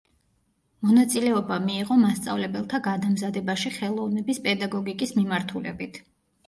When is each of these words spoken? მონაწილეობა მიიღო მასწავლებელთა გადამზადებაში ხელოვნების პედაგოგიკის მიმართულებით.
მონაწილეობა 0.85 1.57
მიიღო 1.67 1.97
მასწავლებელთა 2.05 2.81
გადამზადებაში 2.89 3.75
ხელოვნების 3.79 4.43
პედაგოგიკის 4.49 5.19
მიმართულებით. 5.23 6.05